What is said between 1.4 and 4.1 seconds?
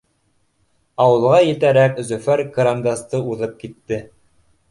етәрәк, Зөфәр кырандасты уҙып китте